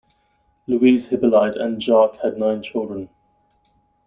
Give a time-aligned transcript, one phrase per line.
[0.65, 3.07] Louise Hippolyte and Jacques had nine children.